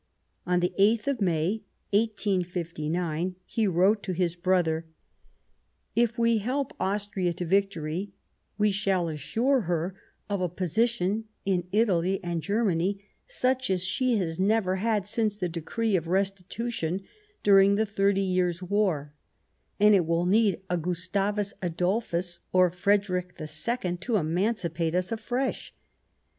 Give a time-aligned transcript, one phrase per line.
[0.47, 4.87] On the 8th of May, 1859, he wrote to his brother:"
[5.95, 8.13] If we help Austria to 48 The First Passage of Arms victory
[8.57, 9.95] we shall assure her
[10.27, 15.95] a position in Italy and Germany such as she has never had since the decree
[15.95, 17.01] of restitution
[17.43, 19.13] during the Thirty Years' War,
[19.79, 25.75] and it will need a Gustavus Adolphus or a Frederick II to emancipate us afresh.